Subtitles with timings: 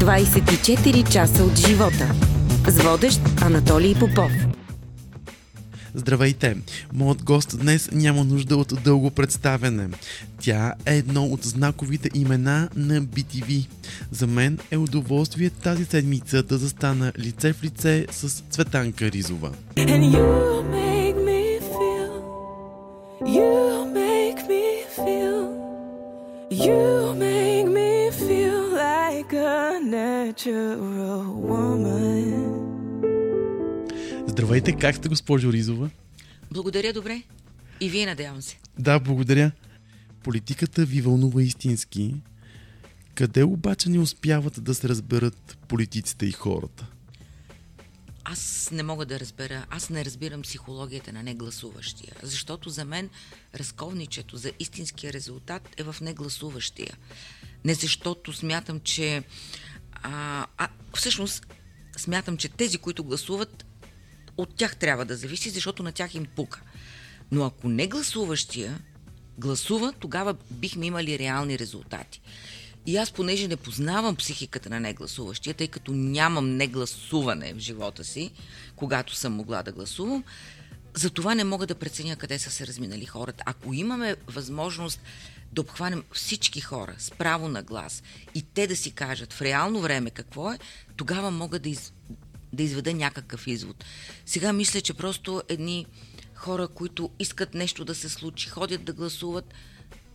[0.00, 2.14] 24 часа от живота.
[2.68, 4.32] С водещ Анатолий Попов.
[5.94, 6.56] Здравейте!
[6.92, 9.88] Моят гост днес няма нужда от дълго представяне.
[10.40, 13.66] Тя е едно от знаковите имена на BTV.
[14.10, 19.50] За мен е удоволствие тази седмица да застана лице в лице с Цветанка Ризова.
[19.76, 20.99] And you make
[34.26, 35.90] Здравейте, как сте, госпожо Ризова?
[36.50, 37.22] Благодаря добре.
[37.80, 38.58] И вие, надявам се.
[38.78, 39.52] Да, благодаря.
[40.22, 42.14] Политиката ви вълнува истински.
[43.14, 46.86] Къде обаче не успяват да се разберат политиците и хората?
[48.24, 53.10] Аз не мога да разбера, аз не разбирам психологията на негласуващия, защото за мен
[53.54, 56.96] разковничето за истинския резултат е в негласуващия.
[57.64, 59.22] Не защото смятам, че...
[60.02, 61.46] А, а, всъщност,
[61.96, 63.64] смятам, че тези, които гласуват,
[64.36, 66.60] от тях трябва да зависи, защото на тях им пука.
[67.32, 68.78] Но ако не гласуващия
[69.38, 72.20] гласува, тогава бихме имали реални резултати.
[72.86, 78.30] И аз, понеже не познавам психиката на негласуващия, тъй като нямам негласуване в живота си,
[78.76, 80.24] когато съм могла да гласувам,
[80.94, 83.44] затова не мога да преценя къде са се разминали хората.
[83.46, 85.00] Ако имаме възможност
[85.52, 88.02] да обхванем всички хора с право на глас
[88.34, 90.58] и те да си кажат в реално време какво е,
[90.96, 91.92] тогава мога да, из,
[92.52, 93.84] да изведа някакъв извод.
[94.26, 95.86] Сега мисля, че просто едни
[96.34, 99.54] хора, които искат нещо да се случи, ходят да гласуват,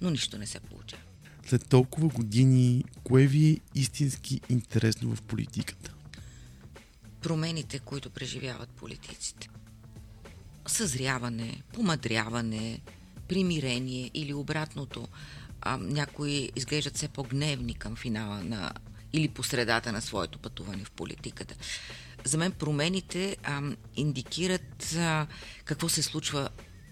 [0.01, 1.03] но нищо не се получава.
[1.47, 5.95] След толкова години, кое ви е истински интересно в политиката?
[7.25, 9.49] промените, които преживяват политиците.
[10.67, 12.79] Съзряване, помадряване,
[13.27, 15.07] примирение или обратното.
[15.61, 18.71] А, някои изглеждат все по-гневни към финала на
[19.13, 21.55] или по средата на своето пътуване в политиката.
[22.23, 23.61] За мен промените а,
[23.95, 25.27] индикират а,
[25.65, 26.49] какво се случва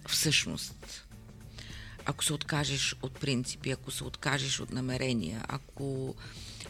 [0.08, 1.06] всъщност.
[2.06, 6.16] Ако се откажеш от принципи, ако се откажеш от намерения, ако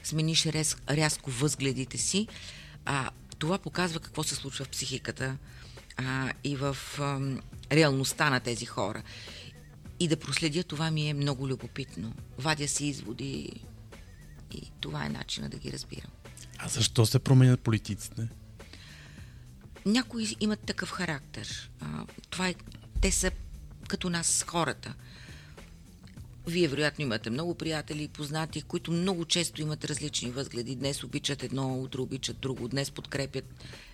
[0.04, 2.28] смениш рез, рязко възгледите си,
[2.86, 3.10] а,
[3.40, 5.38] това показва какво се случва в психиката
[5.98, 7.20] а, и в а,
[7.72, 9.04] реалността на тези хора.
[10.00, 12.14] И да проследя това ми е много любопитно.
[12.38, 13.62] Вадя си изводи
[14.52, 16.12] и това е начина да ги разбирам.
[16.58, 18.28] А защо се променят политиците?
[19.86, 21.72] Някои имат такъв характер.
[21.80, 22.56] А, това е,
[23.02, 23.32] те са
[23.88, 24.94] като нас хората.
[26.48, 30.76] Вие вероятно имате много приятели и познати, които много често имат различни възгледи.
[30.76, 33.46] Днес обичат едно, утре обичат друго, днес подкрепят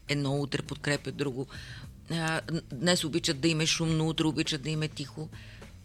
[0.08, 1.48] едно, утре подкрепят друго.
[2.72, 5.30] Днес обичат да им е шумно, утре обичат да им е тихо.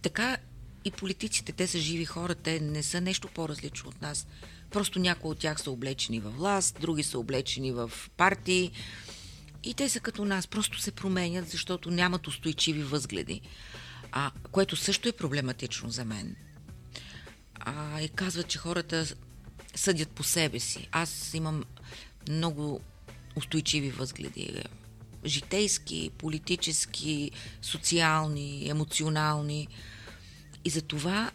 [0.02, 0.36] Така
[0.84, 4.26] и политиците, те са живи хора, те не са нещо по-различно от нас.
[4.70, 8.70] Просто някои от тях са облечени във власт, други са облечени в партии
[9.62, 13.40] и те са като нас, просто се променят, защото нямат устойчиви възгледи.
[14.12, 16.36] А, което също е проблематично за мен.
[17.60, 19.06] А, и казват, че хората
[19.74, 20.88] съдят по себе си.
[20.92, 21.64] Аз имам
[22.28, 22.80] много
[23.36, 24.62] устойчиви възгледи.
[25.24, 27.30] Житейски, политически,
[27.62, 29.68] социални, емоционални.
[30.64, 31.30] И за това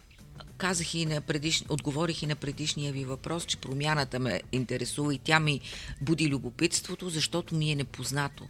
[0.60, 1.64] казах и на предиш...
[1.68, 5.60] отговорих и на предишния ви въпрос, че промяната ме интересува и тя ми
[6.00, 8.48] буди любопитството, защото ми е непознато.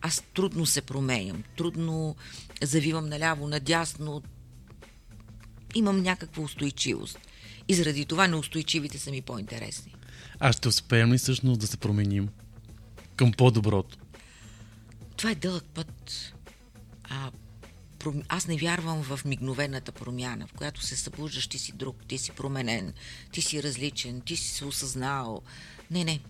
[0.00, 2.16] Аз трудно се променям, трудно
[2.62, 4.22] завивам наляво, надясно.
[5.74, 7.18] Имам някаква устойчивост.
[7.68, 9.94] И заради това неустойчивите са ми по-интересни.
[10.40, 12.28] А ще успеем ли всъщност да се променим
[13.16, 13.98] към по-доброто?
[15.16, 16.32] Това е дълъг път.
[17.04, 17.30] А,
[17.98, 22.18] пром- аз не вярвам в мигновената промяна, в която се събуждаш, ти си друг, ти
[22.18, 22.92] си променен,
[23.32, 25.42] ти си различен, ти си се осъзнал.
[25.90, 26.20] Не, не.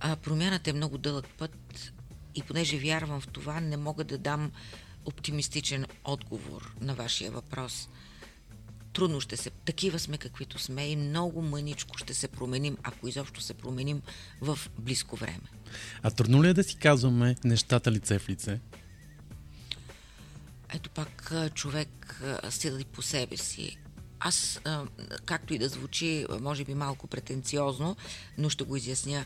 [0.00, 1.92] А, промяната е много дълъг път
[2.34, 4.52] и понеже вярвам в това, не мога да дам
[5.04, 7.88] оптимистичен отговор на вашия въпрос.
[8.98, 9.50] Трудно ще се...
[9.50, 14.02] Такива сме каквито сме и много мъничко ще се променим, ако изобщо се променим
[14.40, 15.40] в близко време.
[16.02, 18.60] А трудно ли е да си казваме нещата лице в лице?
[20.74, 23.78] Ето пак човек а, съди по себе си.
[24.20, 24.60] Аз,
[25.24, 27.96] както и да звучи, може би малко претенциозно,
[28.38, 29.24] но ще го изясня.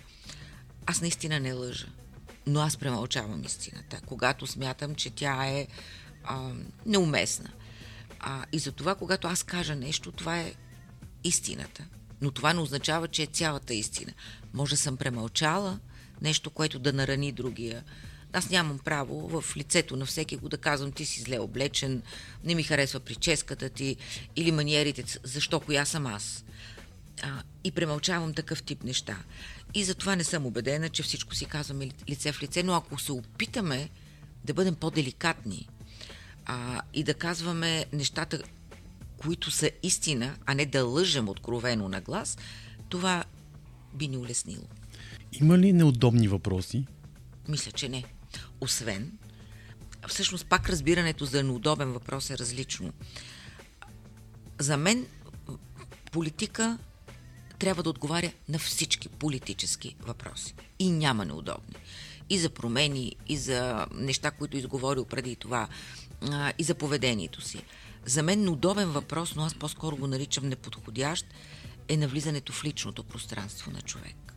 [0.87, 1.87] Аз наистина не лъжа,
[2.47, 5.67] но аз премълчавам истината, когато смятам, че тя е
[6.25, 6.51] а,
[6.87, 7.51] неуместна.
[8.23, 10.55] А, и за това, когато аз кажа нещо, това е
[11.25, 11.85] истината.
[12.21, 14.13] Но това не означава, че е цялата истина.
[14.55, 15.79] Може съм премълчала
[16.21, 17.85] нещо, което да нарани другия.
[18.33, 22.03] Аз нямам право в лицето на всеки го да казвам ти си зле облечен,
[22.45, 23.97] не ми харесва прическата ти
[24.37, 26.45] или маниерите, защо коя съм аз.
[27.23, 29.19] а, и премълчавам такъв тип неща.
[29.75, 32.99] И затова не съм убедена, че всичко си казваме ли- лице в лице, но ако
[32.99, 33.91] се опитаме
[34.45, 35.69] да бъдем по-деликатни
[36.47, 38.43] а, и да казваме нещата,
[39.17, 42.39] които са истина, а не да лъжем откровено на глас,
[42.89, 43.25] това
[43.95, 44.65] би ни улеснило.
[45.33, 46.87] Има ли неудобни въпроси?
[47.49, 48.05] Мисля, че не.
[48.61, 49.19] Освен,
[50.09, 52.93] всъщност пак разбирането за неудобен въпрос е различно.
[54.61, 55.07] За мен
[56.13, 56.79] политика
[57.59, 60.55] трябва да отговаря на всички политически въпроси.
[60.79, 61.77] И няма неудобни.
[62.31, 65.69] И за промени, и за неща, които изговорил преди това,
[66.31, 67.63] а, и за поведението си.
[68.07, 71.27] За мен неудобен въпрос, но аз по-скоро го наричам неподходящ,
[71.89, 74.35] е навлизането в личното пространство на човек.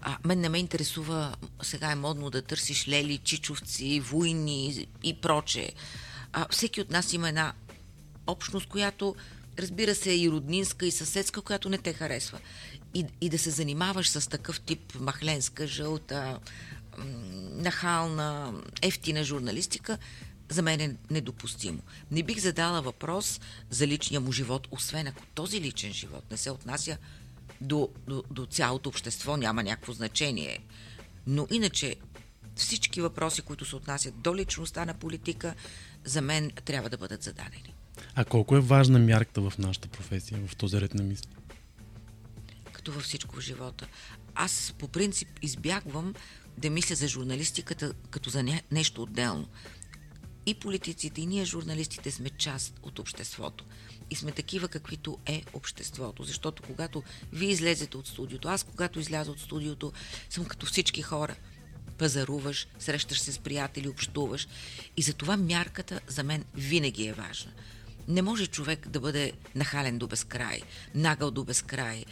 [0.00, 5.72] А, мен не ме интересува, сега е модно да търсиш лели, чичовци, войни и проче.
[6.32, 7.52] А, всеки от нас има една
[8.26, 9.14] общност, която
[9.58, 12.38] разбира се е и роднинска, и съседска, която не те харесва.
[12.94, 16.38] И, и да се занимаваш с такъв тип махленска, жълта,
[17.52, 19.98] нахална, ефтина журналистика,
[20.52, 21.82] за мен е недопустимо.
[22.10, 23.40] Не бих задала въпрос
[23.70, 26.98] за личния му живот, освен ако този личен живот не се отнася
[27.60, 30.58] до, до, до цялото общество, няма някакво значение.
[31.26, 31.96] Но иначе
[32.54, 35.54] всички въпроси, които се отнасят до личността на политика,
[36.04, 37.74] за мен трябва да бъдат зададени.
[38.14, 41.28] А колко е важна мярката в нашата професия, в този ред на мисли?
[42.82, 43.86] като във всичко в живота.
[44.34, 46.14] Аз по принцип избягвам
[46.58, 49.48] да мисля за журналистиката като за не, нещо отделно.
[50.46, 53.64] И политиците, и ние журналистите сме част от обществото.
[54.10, 56.24] И сме такива, каквито е обществото.
[56.24, 57.02] Защото когато
[57.32, 59.92] вие излезете от студиото, аз когато изляза от студиото,
[60.30, 61.36] съм като всички хора.
[61.98, 64.48] Пазаруваш, срещаш се с приятели, общуваш.
[64.96, 67.52] И затова мярката за мен винаги е важна.
[68.08, 70.62] Не може човек да бъде нахален до безкрай,
[70.94, 72.04] нагъл до безкрай,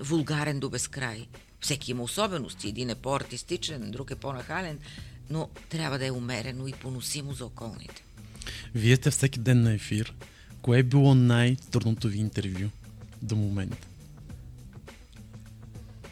[0.00, 1.26] вулгарен до безкрай.
[1.60, 2.68] Всеки има особености.
[2.68, 4.78] Един е по-артистичен, друг е по-нахален,
[5.30, 8.02] но трябва да е умерено и поносимо за околните.
[8.74, 10.14] Вие сте всеки ден на ефир.
[10.62, 12.68] Кое е било най-трудното ви интервю
[13.22, 13.86] до момента?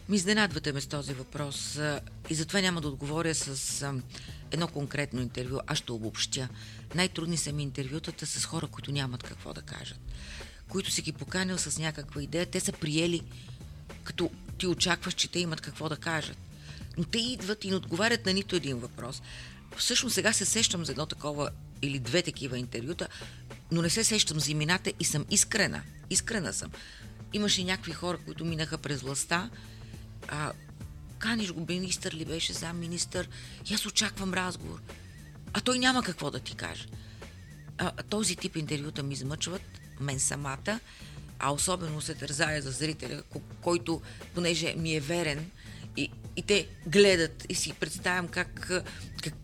[0.08, 1.78] Ми изненадвате ме с този въпрос
[2.30, 3.92] и затова няма да отговоря с
[4.50, 5.58] едно конкретно интервю.
[5.66, 6.48] Аз ще обобщя.
[6.94, 9.98] Най-трудни са ми интервютата с хора, които нямат какво да кажат.
[10.68, 12.46] Които си ги поканил с някаква идея.
[12.46, 13.22] Те са приели,
[14.04, 16.36] като ти очакваш, че те имат какво да кажат.
[16.98, 19.22] Но те идват и не отговарят на нито един въпрос.
[19.76, 21.50] Всъщност сега се сещам за едно такова
[21.82, 23.08] или две такива интервюта,
[23.72, 25.82] но не се сещам за имената и съм искрена.
[26.10, 26.70] Искрена съм.
[27.32, 29.50] Имаше някакви хора, които минаха през властта,
[30.28, 30.52] а,
[31.18, 33.28] каниш го, министър ли беше, зам министър,
[33.70, 34.80] и аз очаквам разговор.
[35.52, 36.86] А той няма какво да ти каже.
[37.78, 39.62] А, този тип интервюта ми измъчват,
[40.00, 40.80] мен самата,
[41.38, 44.02] а особено се тързая за зрителя, ко- който,
[44.34, 45.50] понеже ми е верен,
[45.96, 48.72] и, и те гледат и си представям как,
[49.22, 49.34] как,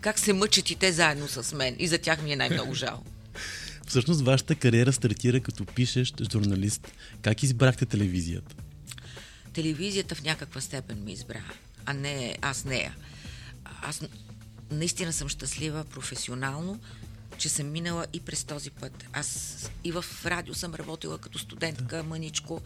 [0.00, 1.76] как се мъчат и те заедно с мен.
[1.78, 3.04] И за тях ми е най-много жал.
[3.86, 6.92] Всъщност, вашата кариера стартира като пишещ журналист.
[7.22, 8.54] Как избрахте телевизията?
[9.58, 11.42] телевизията в някаква степен ми избра,
[11.86, 12.96] а не аз нея.
[13.82, 14.02] Аз
[14.70, 16.80] наистина съм щастлива професионално,
[17.38, 19.04] че съм минала и през този път.
[19.12, 22.60] Аз и в радио съм работила като студентка мъничко,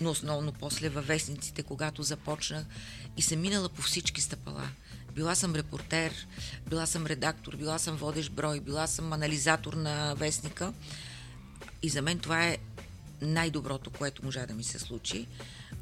[0.00, 2.64] но основно после във вестниците, когато започнах
[3.16, 4.68] и съм минала по всички стъпала.
[5.14, 6.26] Била съм репортер,
[6.68, 10.72] била съм редактор, била съм водещ брой, била съм анализатор на вестника.
[11.82, 12.58] И за мен това е
[13.22, 15.26] най-доброто, което можа да ми се случи,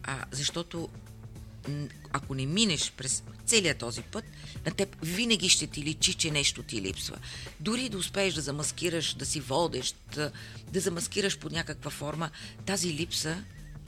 [0.02, 0.88] а, защото
[2.12, 4.24] ако не минеш през целият този път,
[4.66, 7.18] на теб винаги ще ти личи, че нещо ти липсва.
[7.60, 10.30] Дори да успееш да замаскираш, да си водещ, да,
[10.72, 12.30] да замаскираш под някаква форма,
[12.66, 13.44] тази липса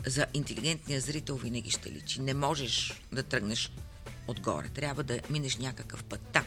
[0.07, 2.21] за интелигентния зрител винаги ще личи.
[2.21, 3.73] Не можеш да тръгнеш
[4.29, 4.69] отгоре.
[4.69, 6.21] Трябва да минеш някакъв път.
[6.33, 6.45] Да.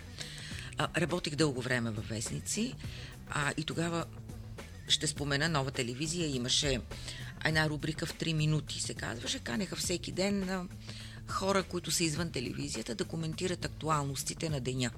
[0.78, 2.74] А, работих дълго време във вестници
[3.30, 4.06] а, и тогава
[4.88, 6.36] ще спомена нова телевизия.
[6.36, 6.82] Имаше
[7.46, 9.40] една рубрика в 3 минути, се казваше.
[9.40, 10.68] Канеха всеки ден
[11.28, 14.92] хора, които са извън телевизията, да коментират актуалностите на деня.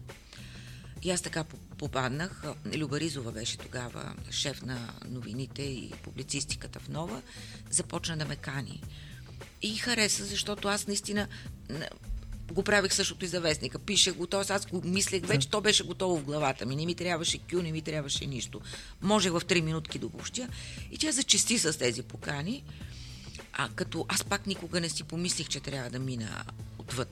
[1.04, 1.44] И аз така
[1.78, 2.44] попаднах.
[2.78, 7.22] Люба Ризова беше тогава шеф на новините и публицистиката в Нова.
[7.70, 8.82] Започна да ме кани.
[9.62, 11.28] И хареса, защото аз наистина
[12.52, 13.80] го правих същото и за вестника.
[13.80, 14.54] Пише го, т.е.
[14.54, 16.76] аз го мислех вече, то беше готово в главата ми.
[16.76, 18.62] Не ми трябваше кю, не ми трябваше нищо.
[19.02, 20.48] Можех в 3 минутки да го общя.
[20.92, 22.64] И тя зачисти с тези покани.
[23.58, 26.46] А като аз пак никога не си помислих, че трябва да мина
[26.78, 27.10] отвъд.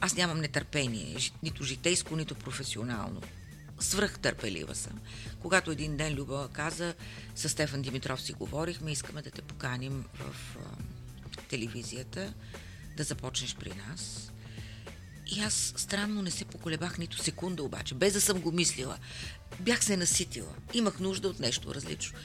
[0.00, 3.20] Аз нямам нетърпение, нито житейско, нито професионално.
[3.80, 5.00] свръхтърпелива съм.
[5.40, 6.94] Когато един ден Люба каза,
[7.34, 10.60] с Стефан Димитров си говорихме, искаме да те поканим в а,
[11.48, 12.34] телевизията,
[12.96, 14.32] да започнеш при нас.
[15.36, 18.98] И аз странно не се поколебах нито секунда обаче, без да съм го мислила.
[19.60, 20.54] Бях се наситила.
[20.74, 22.18] Имах нужда от нещо различно.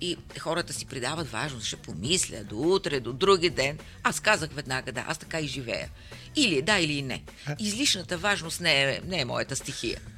[0.00, 3.78] И хората си придават важност, ще помисля до утре, до други ден.
[4.02, 5.88] Аз казах веднага да, аз така и живея.
[6.36, 7.22] Или е да, или не.
[7.58, 10.00] Излишната важност не е, не е моята стихия.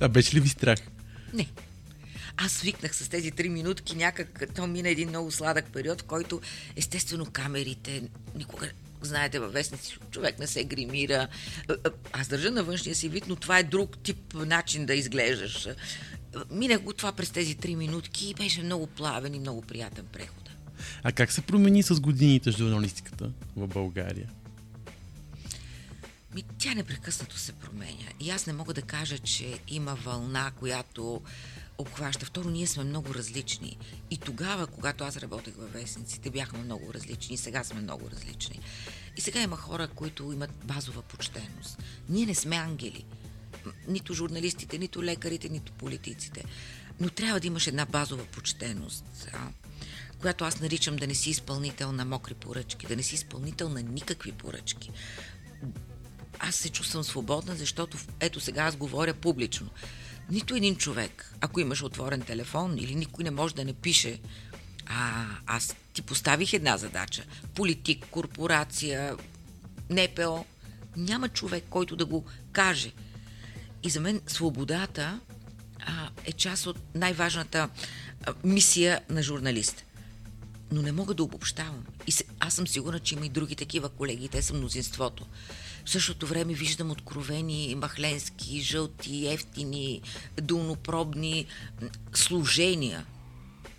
[0.00, 0.78] А беше ли ви страх?
[1.32, 1.48] Не.
[2.36, 6.40] Аз свикнах с тези три минутки, някак то мина един много сладък период, в който
[6.76, 8.02] естествено камерите
[8.34, 8.70] никога
[9.02, 11.28] знаете, във вестници човек не се гримира.
[12.12, 15.68] Аз държа на външния си вид, но това е друг тип начин да изглеждаш.
[16.50, 20.50] Минах го това през тези три минутки и беше много плавен и много приятен преход.
[21.02, 24.30] А как се промени с годините журналистиката в България?
[26.34, 28.08] Ми, тя непрекъснато се променя.
[28.20, 31.20] И аз не мога да кажа, че има вълна, която
[31.78, 32.26] обхваща.
[32.26, 33.76] Второ, ние сме много различни.
[34.10, 37.34] И тогава, когато аз работех във вестниците, бяхме много различни.
[37.34, 38.60] И сега сме много различни.
[39.16, 41.78] И сега има хора, които имат базова почтеност.
[42.08, 43.04] Ние не сме ангели.
[43.88, 46.44] Нито журналистите, нито лекарите, нито политиците.
[47.00, 49.48] Но трябва да имаш една базова почтеност, а,
[50.20, 53.82] която аз наричам да не си изпълнител на мокри поръчки, да не си изпълнител на
[53.82, 54.90] никакви поръчки.
[56.38, 59.70] Аз се чувствам свободна, защото ето сега аз говоря публично.
[60.30, 64.20] Нито един човек, ако имаш отворен телефон или никой не може да не пише,
[64.86, 67.24] а аз ти поставих една задача.
[67.54, 69.16] Политик, корпорация,
[69.90, 70.44] НПО.
[70.96, 72.92] Няма човек, който да го каже.
[73.86, 75.20] И за мен свободата
[75.80, 77.68] а, е част от най-важната
[78.26, 79.84] а, мисия на журналист.
[80.72, 81.84] Но не мога да обобщавам.
[82.06, 85.26] И се, аз съм сигурна, че има и други такива колеги, те са мнозинството.
[85.84, 90.02] В същото време виждам откровени махленски, жълти, ефтини,
[90.42, 91.46] дълнопробни
[92.14, 93.06] служения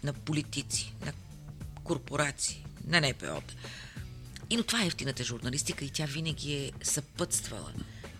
[0.04, 1.14] на политици, на
[1.84, 3.54] корпорации, на НПО-та.
[4.50, 7.74] И но това е ефтината журналистика и тя винаги е съпътствала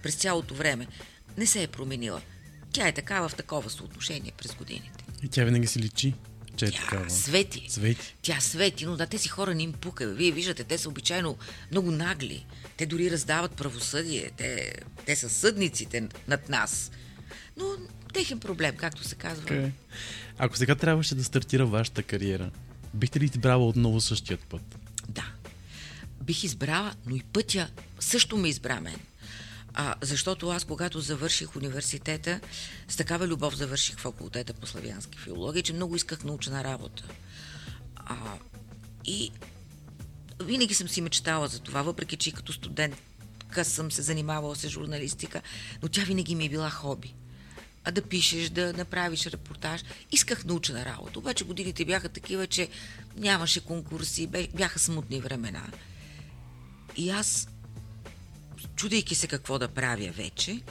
[0.04, 0.88] през цялото време.
[1.38, 2.22] Не се е променила.
[2.72, 5.04] Тя е такава в такова съотношение през годините.
[5.24, 6.14] И тя винаги си личи,
[6.56, 7.10] че е Тя такава.
[7.10, 7.66] свети.
[7.70, 8.16] Свети.
[8.22, 10.08] Тя свети, но да, тези хора не им пука.
[10.08, 11.38] Вие виждате, те са обичайно
[11.72, 12.46] много нагли.
[12.78, 14.32] Те дори раздават правосъдие.
[14.38, 14.74] Те,
[15.06, 16.92] те са съдниците над нас.
[17.58, 17.66] Но
[18.14, 19.46] техен проблем, както се казва.
[19.46, 19.72] Okay.
[20.38, 22.52] Ако сега трябваше да стартира вашата кариера,
[22.94, 24.78] бихте ли избрала отново същият път?
[25.10, 25.26] Да.
[26.24, 28.96] Бих избрала, но и пътя също ме избра мен.
[29.74, 32.40] А, защото аз, когато завърших университета,
[32.88, 37.04] с такава любов завърших факултета по славянски филология, че много исках научна работа.
[37.96, 38.18] А,
[39.06, 39.32] и
[40.44, 45.42] винаги съм си мечтала за това, въпреки че като студентка съм се занимавала с журналистика,
[45.82, 47.14] но тя винаги ми е била хоби.
[47.84, 49.84] А да пишеш, да направиш репортаж.
[50.12, 52.70] Исках научна работа, обаче годините бяха такива, че
[53.18, 55.64] нямаше конкурси, бяха смутни времена.
[56.96, 57.48] И аз,
[58.78, 60.62] чудейки се какво да правя вече,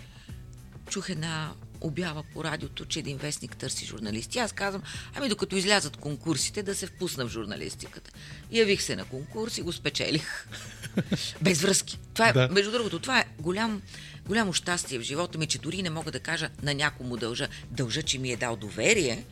[0.91, 4.39] чух една обява по радиото, че един вестник търси журналисти.
[4.39, 4.83] Аз казвам,
[5.15, 8.11] ами докато излязат конкурсите, да се впусна в журналистиката.
[8.51, 10.49] Явих се на конкурс и го спечелих.
[11.43, 11.99] Без връзки.
[12.15, 12.49] Това е, Да.
[12.53, 13.83] между другото, това е голям,
[14.27, 17.49] голямо щастие в живота ми, че дори не мога да кажа на някому дължа.
[17.71, 19.25] Дължа, че ми е дал доверие,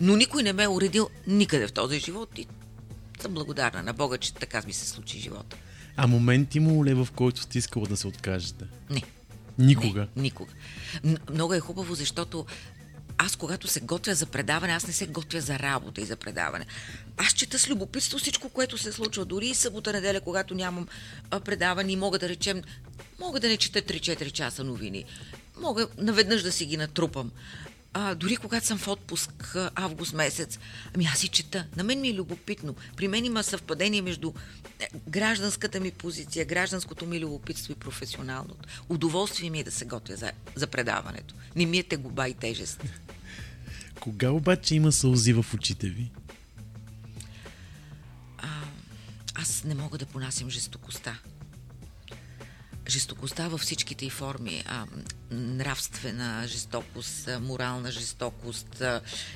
[0.00, 2.46] но никой не ме е уредил никъде в този живот и
[3.20, 5.56] съм благодарна на Бога, че така ми се случи живота.
[5.96, 8.64] А момент имало ли в който сте искала да се откажете?
[8.90, 9.02] Не.
[9.58, 10.00] Никога.
[10.16, 10.52] Не, никога.
[11.30, 12.46] Много е хубаво, защото
[13.18, 16.66] аз, когато се готвя за предаване, аз не се готвя за работа и за предаване.
[17.16, 19.24] Аз чета с любопитство всичко, което се случва.
[19.24, 20.88] Дори и събота, неделя, когато нямам
[21.44, 22.62] предаване и мога да речем,
[23.20, 25.04] мога да не чета 3-4 часа новини.
[25.60, 27.30] Мога наведнъж да си ги натрупам.
[27.98, 30.58] А, дори когато съм в отпуск а, август месец,
[30.94, 31.66] ами аз си чета.
[31.76, 32.74] На мен ми е любопитно.
[32.96, 34.32] При мен има съвпадение между
[34.80, 38.68] е, гражданската ми позиция, гражданското ми любопитство и професионалното.
[38.88, 41.34] Удоволствие ми е да се готвя за, за предаването.
[41.56, 42.84] Не ми е тегоба и тежест.
[44.00, 46.10] Кога обаче има сълзи в очите ви?
[49.34, 51.18] Аз не мога да понасям жестокостта.
[52.88, 54.62] Жестокостта във всичките й форми.
[54.66, 54.86] А,
[55.30, 58.82] нравствена жестокост, морална жестокост,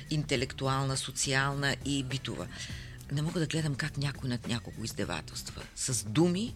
[0.09, 2.47] интелектуална, социална и битова.
[3.11, 5.61] Не мога да гледам как някой над някого издевателства.
[5.75, 6.55] С думи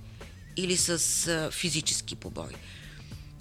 [0.57, 0.89] или с
[1.27, 2.53] а, физически побой.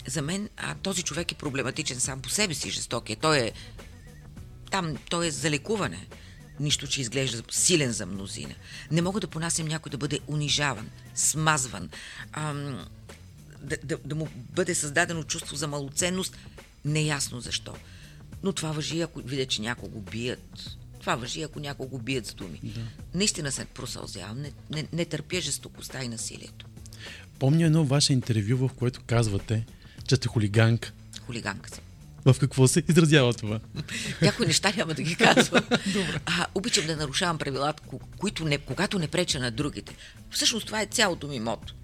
[0.06, 3.16] За мен а, този човек е проблематичен сам по себе си, жесток е.
[3.16, 3.52] Той е
[4.70, 6.06] там той е за лекуване.
[6.60, 8.54] Нищо, че изглежда силен за мнозина.
[8.90, 11.90] Не мога да понасям някой да бъде унижаван, смазван,
[12.32, 12.86] ам,
[13.64, 16.36] да, да, да му бъде създадено чувство за малоценност
[16.84, 17.74] Неясно защо.
[18.42, 20.76] Но това въжи, ако видя, че някого бият.
[21.00, 22.60] Това въжи, ако някого бият с думи.
[22.62, 22.80] Да.
[23.14, 24.40] Наистина се просълзявам.
[24.40, 26.66] Не, не, не търпя жестокостта и насилието.
[27.38, 29.66] Помня едно ваше интервю, в което казвате,
[30.06, 30.92] че сте хулиганка.
[31.26, 31.84] Хулиганка съм.
[32.24, 33.60] В какво се изразява това?
[34.22, 35.64] Някои неща няма да ги казвам.
[36.26, 37.82] а, обичам да нарушавам правилата,
[38.18, 39.96] които не, когато не преча на другите.
[40.30, 41.74] Всъщност това е цялото ми мото.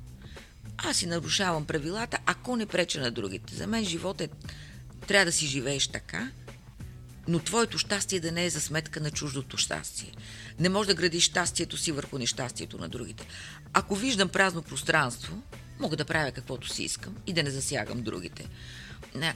[0.85, 3.55] Аз си нарушавам правилата, ако не преча на другите.
[3.55, 4.29] За мен живот е...
[5.07, 6.31] Трябва да си живееш така,
[7.29, 10.13] но твоето щастие да не е за сметка на чуждото щастие.
[10.59, 13.27] Не може да градиш щастието си върху нещастието на другите.
[13.73, 15.43] Ако виждам празно пространство,
[15.79, 18.49] мога да правя каквото си искам и да не засягам другите.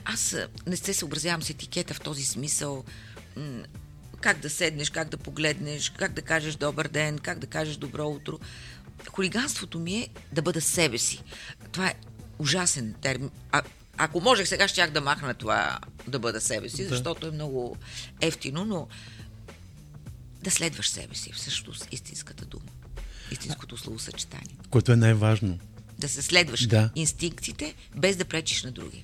[0.05, 0.35] Аз
[0.67, 2.83] не се съобразявам с етикета в този смисъл.
[4.25, 8.07] Как да седнеш, как да погледнеш, как да кажеш добър ден, как да кажеш добро
[8.07, 8.39] утро.
[9.09, 11.23] Хулиганството ми е да бъда себе си.
[11.71, 11.93] Това е
[12.39, 13.29] ужасен термин.
[13.51, 13.61] А,
[13.97, 16.89] ако можех сега, щях да махна това да бъда себе си, да.
[16.89, 17.77] защото е много
[18.21, 18.87] ефтино, но
[20.43, 22.71] да следваш себе си, всъщност истинската дума.
[23.31, 24.55] Истинското словосъчетание.
[24.69, 25.59] Което е най-важно.
[25.99, 26.89] Да се следваш да.
[26.95, 29.03] инстинктите, без да пречиш на други.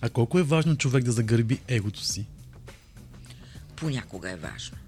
[0.00, 2.26] А колко е важно човек да загърби егото си?
[3.76, 4.78] Понякога е важно.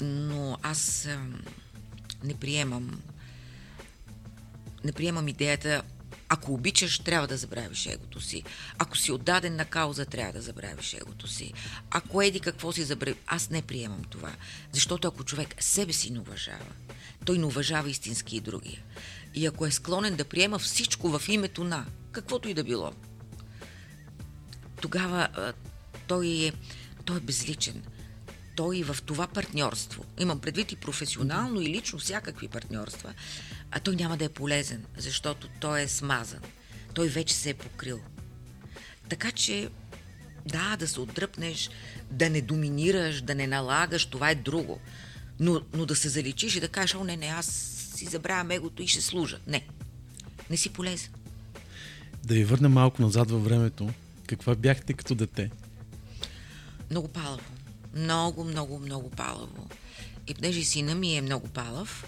[0.00, 1.08] Но аз
[2.24, 3.02] не приемам
[4.84, 5.82] не приемам идеята
[6.28, 8.42] ако обичаш, трябва да забравиш егото си.
[8.78, 11.52] Ако си отдаден на кауза, трябва да забравиш егото си.
[11.90, 14.32] Ако еди какво си забрави, аз не приемам това.
[14.72, 16.66] Защото ако човек себе си не уважава,
[17.24, 18.82] той не уважава истински и другия.
[19.34, 22.92] И ако е склонен да приема всичко в името на, каквото и да било,
[24.80, 25.52] тогава
[26.06, 26.52] той, е,
[27.06, 27.82] той е безличен.
[28.56, 33.14] Той в това партньорство, имам предвид и професионално и лично всякакви партньорства,
[33.70, 36.40] а той няма да е полезен, защото той е смазан.
[36.94, 38.00] Той вече се е покрил.
[39.08, 39.68] Така че,
[40.46, 41.70] да, да се отдръпнеш,
[42.10, 44.80] да не доминираш, да не налагаш, това е друго.
[45.40, 47.46] Но, но да се заличиш и да кажеш, о, не, не, аз
[47.94, 49.38] си забравям егото и ще служа.
[49.46, 49.66] Не.
[50.50, 51.10] Не си полезен.
[52.24, 53.90] Да ви върна малко назад във времето.
[54.26, 55.50] Каква бяхте като дете?
[56.90, 57.40] Много палаво.
[57.94, 59.68] Много, много, много палаво.
[60.26, 62.04] И понеже сина ми е много палав,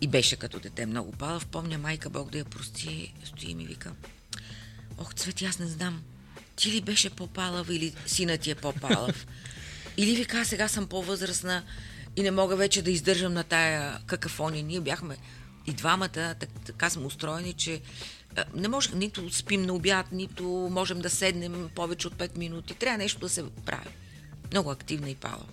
[0.00, 3.66] и беше като дете много палав, помня майка Бог да я прости, стои и ми
[3.66, 3.92] вика.
[4.98, 6.02] Ох, Цвети, аз не знам.
[6.56, 9.26] Ти ли беше по-палав или сина ти е по-палав?
[9.96, 11.62] или вика, сега съм по-възрастна
[12.16, 14.64] и не мога вече да издържам на тая какафония.
[14.64, 15.16] Ние бяхме
[15.66, 16.34] и двамата
[16.66, 17.80] така сме устроени, че
[18.54, 22.74] не може нито спим на обяд, нито можем да седнем повече от 5 минути.
[22.74, 23.88] Трябва нещо да се прави.
[24.52, 25.46] Много активна и пала.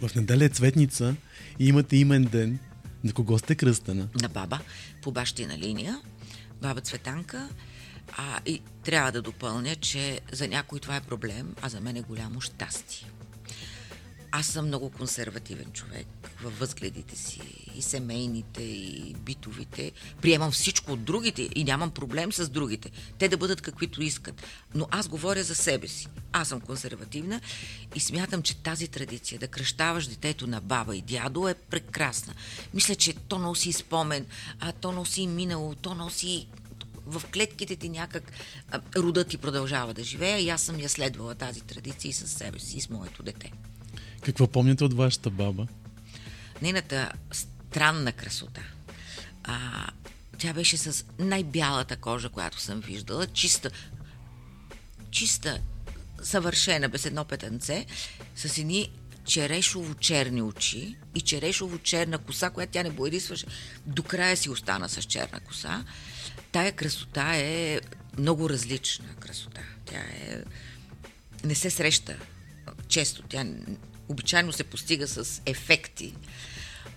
[0.00, 1.16] В неделя е цветница
[1.58, 2.58] и имате имен ден.
[3.04, 4.08] На кого сте кръстена?
[4.22, 4.60] На баба,
[5.02, 6.00] по бащина линия.
[6.62, 7.48] Баба Цветанка.
[8.16, 12.02] А, и трябва да допълня, че за някой това е проблем, а за мен е
[12.02, 13.08] голямо щастие.
[14.30, 16.06] Аз съм много консервативен човек
[16.44, 17.40] във възгледите си,
[17.74, 19.92] и семейните, и битовите.
[20.22, 22.90] Приемам всичко от другите и нямам проблем с другите.
[23.18, 24.42] Те да бъдат каквито искат.
[24.74, 26.08] Но аз говоря за себе си.
[26.32, 27.40] Аз съм консервативна
[27.94, 32.34] и смятам, че тази традиция да кръщаваш детето на баба и дядо е прекрасна.
[32.74, 34.26] Мисля, че то носи спомен,
[34.60, 36.46] а то носи минало, то носи
[37.06, 38.32] в клетките ти някак
[38.96, 42.58] родът ти продължава да живее и аз съм я следвала тази традиция и с себе
[42.58, 43.52] си, и с моето дете.
[44.22, 45.66] Какво помните от вашата баба?
[46.62, 48.62] Нейната странна красота.
[49.44, 49.86] А,
[50.38, 53.70] тя беше с най-бялата кожа, която съм виждала, чиста,
[55.10, 55.60] чиста,
[56.22, 57.86] съвършена, без едно петънце,
[58.36, 58.90] с едни
[59.24, 63.46] черешово-черни очи и черешово-черна коса, която тя не боядисваше.
[63.86, 65.84] До края си остана с черна коса.
[66.52, 67.80] Тая красота е
[68.18, 69.62] много различна красота.
[69.84, 70.42] Тя е...
[71.44, 72.16] не се среща
[72.88, 73.22] често.
[73.22, 73.44] Тя
[74.08, 76.14] обичайно се постига с ефекти.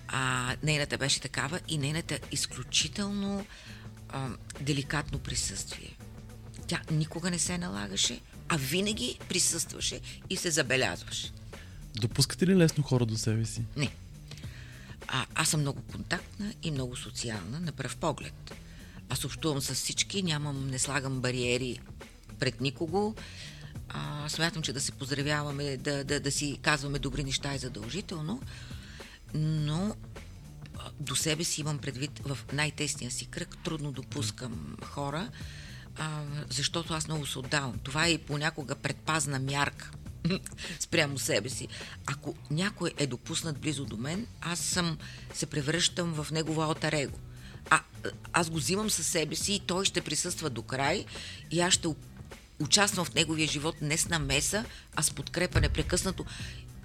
[0.08, 3.46] А, нейната беше такава и нейната изключително
[4.10, 4.30] а,
[4.62, 5.98] деликатно присъствие.
[6.67, 11.32] Тя никога не се налагаше, а винаги присъстваше и се забелязваше.
[11.96, 13.62] Допускате ли лесно хора до себе си?
[13.78, 13.91] Не.
[15.08, 18.54] А, аз съм много контактна и много социална на пръв поглед.
[19.10, 21.80] Аз общувам с всички, нямам, не слагам бариери
[22.39, 23.15] пред никого.
[23.89, 28.41] А, смятам, че да се поздравяваме, да, да, да си казваме добри неща е задължително,
[29.34, 29.95] но
[31.00, 35.30] до себе си имам предвид в най-тесния си кръг, трудно допускам хора,
[35.97, 37.80] а, защото аз много се отдавам.
[37.84, 39.91] Това е и понякога предпазна мярка
[40.80, 41.67] спрямо себе си.
[42.06, 44.97] Ако някой е допуснат близо до мен, аз съм,
[45.34, 47.17] се превръщам в негово алтарего.
[47.69, 47.82] А,
[48.34, 51.06] аз го взимам със себе си и той ще присъства до край
[51.52, 51.88] и аз ще
[52.60, 54.65] участвам в неговия живот не с намеса,
[54.96, 56.26] а с подкрепа непрекъснато.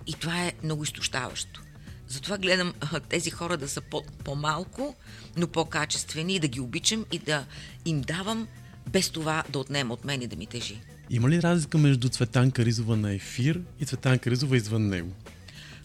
[0.07, 1.63] И това е много изтощаващо.
[2.09, 2.75] Затова гледам
[3.09, 4.97] тези хора да са по- по-малко,
[5.37, 7.47] но по-качествени и да ги обичам и да
[7.85, 8.49] им давам
[8.91, 10.81] без това да отнема от мен и да ми тежи.
[11.11, 15.13] Има ли разлика между Цветанка Ризова на ефир и Цветанка Ризова извън него?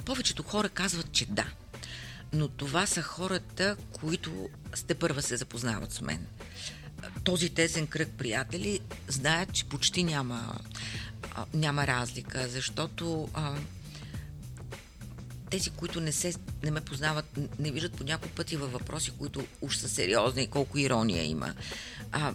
[0.06, 1.46] Повечето хора казват, че да.
[2.34, 6.28] Но това са хората, които сте първа се запознават с мен.
[7.28, 10.60] Този тесен кръг приятели знаят, че почти няма,
[11.36, 13.56] а, няма разлика, защото а,
[15.50, 17.26] тези, които не, се, не ме познават,
[17.60, 21.54] не виждат по няколко пъти във въпроси, които уж са сериозни и колко ирония има.
[22.12, 22.34] А,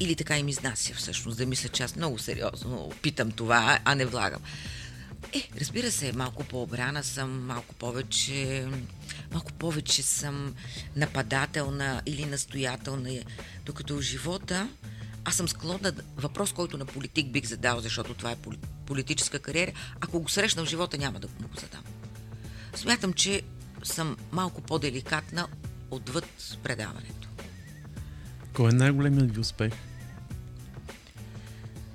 [0.00, 4.06] или така им изнася всъщност, да мисля, че аз много сериозно питам това, а не
[4.06, 4.42] влагам.
[5.32, 8.68] Е, разбира се, малко по-обрана съм, малко повече,
[9.32, 10.54] малко повече съм
[10.96, 13.22] нападателна или настоятелна,
[13.66, 14.68] докато в живота
[15.24, 19.72] аз съм склонна, въпрос, който на политик бих задал, защото това е поли- политическа кариера,
[20.00, 21.84] ако го срещна в живота, няма да му го задам.
[22.74, 23.42] Смятам, че
[23.82, 25.48] съм малко по-деликатна
[25.90, 27.28] отвъд предаването.
[28.52, 29.72] Кой е най-големият ви успех?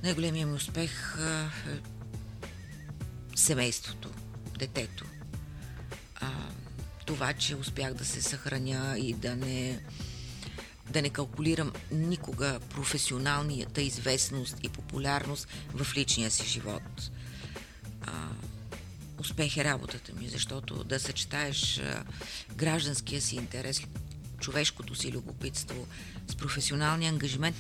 [0.04, 1.80] Най-големият ми успех е
[3.36, 4.10] семейството,
[4.60, 5.06] детето.
[7.06, 9.80] Това, че успях да се съхраня и да не,
[10.90, 17.12] да не калкулирам никога професионалната известност и популярност в личния си живот.
[18.02, 18.28] А,
[19.20, 22.04] успех е работата ми, защото да съчетаеш а,
[22.56, 23.82] гражданския си интерес,
[24.40, 25.88] човешкото си любопитство
[26.28, 27.56] с професионалния ангажимент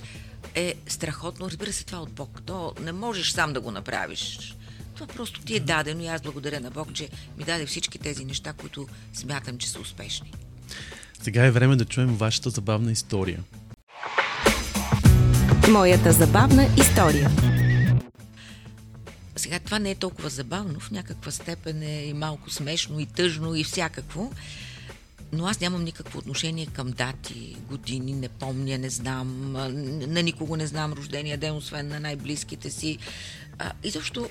[0.56, 1.46] е страхотно.
[1.46, 2.42] Разбира се, това е от Бог.
[2.46, 4.56] То не можеш сам да го направиш.
[4.96, 8.26] Това просто ти е дадено и аз благодаря на Бог, че ми даде всички тези
[8.26, 10.34] неща, които смятам, че са успешни.
[11.22, 13.40] Сега е време да чуем вашата забавна история.
[15.70, 17.32] Моята забавна история.
[19.36, 23.56] Сега това не е толкова забавно, в някаква степен е и малко смешно, и тъжно,
[23.56, 24.32] и всякакво.
[25.32, 29.52] Но аз нямам никакво отношение към дати, години, не помня, не знам,
[30.12, 32.98] на никого не знам рождения ден, освен на най-близките си.
[33.60, 34.30] А, и защо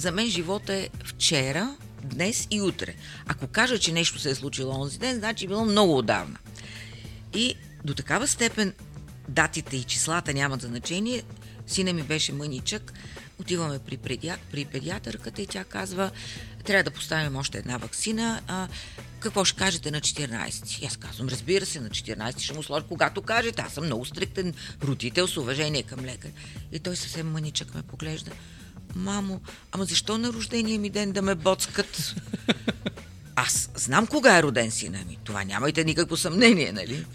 [0.00, 2.94] за мен живота е вчера, днес и утре.
[3.26, 6.38] Ако кажа, че нещо се е случило онзи ден, значи е било много отдавна.
[7.34, 8.74] И до такава степен
[9.28, 11.22] датите и числата нямат значение.
[11.66, 12.92] Сина ми беше мъничък.
[13.38, 14.36] Отиваме при, предя...
[14.52, 16.10] при педиатърката и тя казва,
[16.64, 18.40] трябва да поставим още една вакцина.
[18.46, 18.68] А,
[19.18, 20.82] какво ще кажете на 14?
[20.82, 23.62] И аз казвам, разбира се, на 14 ще му сложа, когато кажете.
[23.62, 26.30] Аз съм много стриктен родител с уважение към лекар.
[26.72, 28.30] И той съвсем мъничък ме поглежда.
[28.94, 29.40] Мамо,
[29.72, 32.14] ама защо на рождения ми ден да ме боцкат?
[33.36, 35.18] Аз знам кога е роден сина ми.
[35.24, 37.06] Това нямайте никакво съмнение, нали?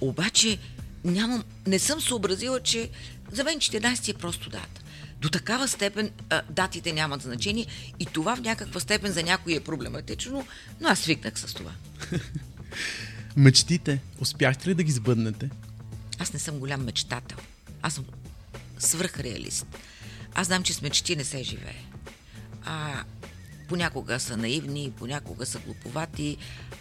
[0.00, 0.58] Обаче
[1.04, 2.90] нямам, не съм съобразила, че
[3.32, 4.80] за мен 14 е просто дата.
[5.20, 7.66] До такава степен а, датите нямат значение
[8.00, 10.46] и това в някаква степен за някой е проблематично,
[10.80, 11.72] но аз свикнах с това.
[13.36, 15.50] Мечтите, успяхте ли да ги сбъднете?
[16.18, 17.38] Аз не съм голям мечтател.
[17.82, 18.04] Аз съм
[18.78, 19.66] свръхреалист.
[20.38, 21.84] Аз знам, че с мечти не се живее.
[22.64, 23.04] А
[23.68, 26.36] понякога са наивни, понякога са глуповати,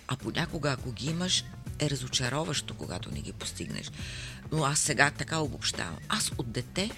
[0.07, 1.43] а понякога, ако ги имаш,
[1.79, 3.91] е разочароващо, когато не ги постигнеш.
[4.51, 5.97] Но аз сега така обобщавам.
[6.09, 6.91] Аз от дете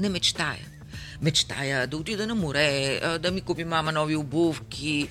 [0.00, 0.66] не мечтая.
[1.22, 5.08] Мечтая да отида на море, да ми купи мама нови обувки,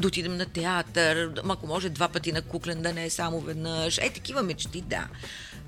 [0.00, 3.98] да отидем на театър, ако може два пъти на куклен, да не е само веднъж.
[3.98, 5.08] Е, такива мечти, да.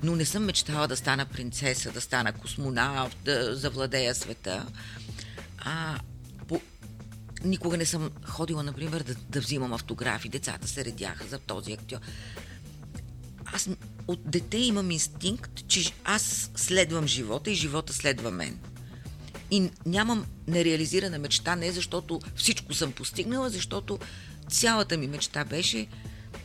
[0.03, 4.65] Но не съм мечтала да стана принцеса, да стана космонавт, да завладея света.
[5.57, 5.99] А,
[6.47, 6.61] по...
[7.43, 10.29] Никога не съм ходила, например, да, да взимам автографи.
[10.29, 11.99] Децата се редяха за този актьор
[13.53, 13.69] аз
[14.07, 18.59] от дете имам инстинкт, че аз следвам живота и живота следва мен.
[19.51, 23.99] И нямам нереализирана мечта, не защото всичко съм постигнала, защото
[24.49, 25.87] цялата ми мечта беше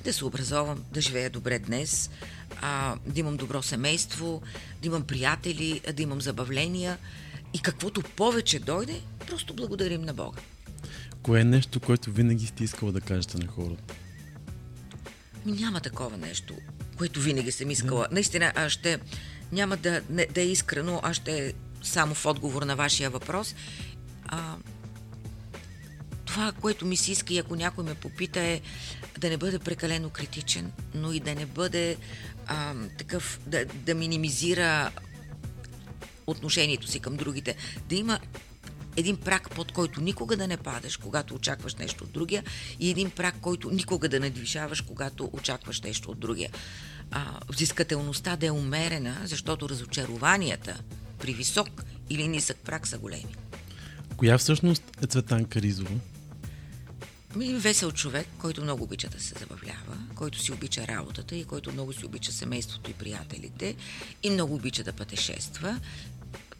[0.04, 2.10] да се образовам, да живея добре днес,
[2.62, 4.42] а, да имам добро семейство,
[4.82, 6.98] да имам приятели, да имам забавления
[7.54, 10.40] и каквото повече дойде, просто благодарим на Бога.
[11.22, 13.94] Кое е нещо, което винаги сте искала да кажете на хората?
[15.46, 16.54] Няма такова нещо,
[16.96, 18.08] което винаги съм искала.
[18.10, 18.98] Наистина, аз ще
[19.52, 21.52] няма да, не, да е искрено, аз ще е
[21.84, 23.54] само в отговор на вашия въпрос.
[24.26, 24.56] А,
[26.24, 28.60] това, което ми се иска и ако някой ме попита е
[29.18, 31.96] да не бъде прекалено критичен, но и да не бъде
[32.46, 34.90] а, такъв, да, да минимизира
[36.26, 37.56] отношението си към другите.
[37.88, 38.18] Да има
[38.96, 42.42] един прак, под който никога да не падаш, когато очакваш нещо от другия,
[42.80, 46.50] и един прак, който никога да не движаваш, когато очакваш нещо от другия.
[47.10, 50.80] А, взискателността да е умерена, защото разочарованията
[51.24, 53.36] при висок или нисък прак са големи.
[54.16, 55.90] Коя всъщност е Цветанка Ризова?
[57.36, 61.72] Ми, Весел човек, който много обича да се забавлява, който си обича работата и който
[61.72, 63.74] много си обича семейството и приятелите
[64.22, 65.80] и много обича да пътешества.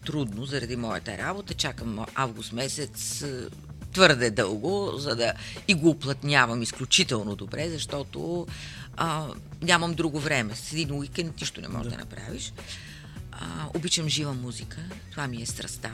[0.07, 1.55] Трудно заради моята работа.
[1.55, 3.49] Чакам август месец е,
[3.93, 5.33] твърде дълго, за да
[5.69, 8.47] и го оплътнявам изключително добре, защото
[8.97, 9.27] а,
[9.63, 10.55] нямам друго време.
[10.55, 12.53] С един уикенд нищо не можеш да, да направиш.
[13.41, 14.83] А, обичам жива музика.
[15.11, 15.91] Това ми е страста.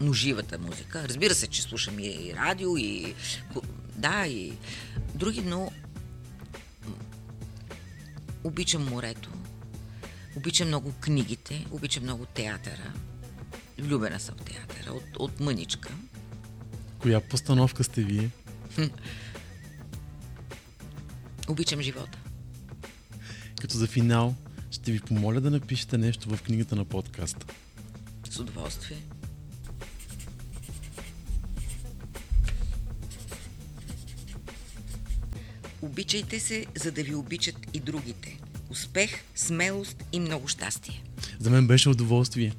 [0.00, 1.08] Но живата музика.
[1.08, 3.14] Разбира се, че слушам и радио, и
[3.96, 4.52] да, и
[5.14, 5.70] други, но
[8.44, 9.30] обичам морето.
[10.36, 12.92] Обичам много книгите, обичам много театъра.
[13.78, 15.88] Влюбена съм в театъра, от, от мъничка.
[16.98, 18.30] Коя постановка сте вие?
[21.48, 22.18] Обичам живота.
[23.60, 24.34] Като за финал,
[24.72, 27.46] ще ви помоля да напишете нещо в книгата на подкаста.
[28.30, 28.96] С удоволствие.
[35.82, 38.38] Обичайте се, за да ви обичат и другите.
[38.70, 41.02] Успех, смелост и много щастие.
[41.38, 42.52] За мен беше удоволствие.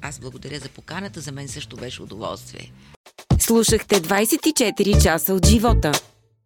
[0.00, 2.72] Аз благодаря за поканата, за мен също беше удоволствие.
[3.38, 5.92] Слушахте 24 часа от живота.